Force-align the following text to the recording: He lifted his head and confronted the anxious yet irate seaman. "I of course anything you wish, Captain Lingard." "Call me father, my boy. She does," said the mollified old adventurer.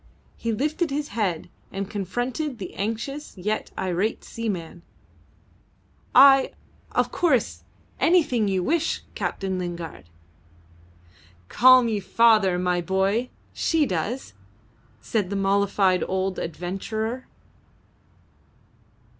He 0.35 0.51
lifted 0.51 0.89
his 0.89 1.09
head 1.09 1.47
and 1.71 1.87
confronted 1.87 2.57
the 2.57 2.73
anxious 2.73 3.37
yet 3.37 3.69
irate 3.77 4.23
seaman. 4.23 4.81
"I 6.15 6.53
of 6.91 7.11
course 7.11 7.63
anything 7.99 8.47
you 8.47 8.63
wish, 8.63 9.03
Captain 9.13 9.59
Lingard." 9.59 10.05
"Call 11.49 11.83
me 11.83 11.99
father, 11.99 12.57
my 12.57 12.81
boy. 12.81 13.29
She 13.53 13.85
does," 13.85 14.33
said 15.01 15.29
the 15.29 15.35
mollified 15.35 16.03
old 16.07 16.39
adventurer. 16.39 17.27